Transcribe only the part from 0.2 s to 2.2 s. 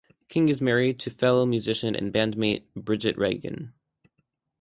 King is married to fellow musician and